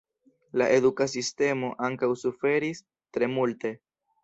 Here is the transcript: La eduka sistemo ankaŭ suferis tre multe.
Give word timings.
La 0.61 0.67
eduka 0.77 1.07
sistemo 1.11 1.69
ankaŭ 1.89 2.11
suferis 2.23 2.83
tre 2.91 3.31
multe. 3.37 3.77